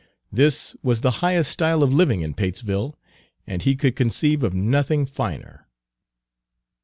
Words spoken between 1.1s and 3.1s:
highest style of living in Patesville,